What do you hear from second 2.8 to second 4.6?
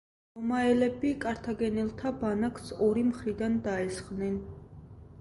ორი მხრიდან დაესხნენ.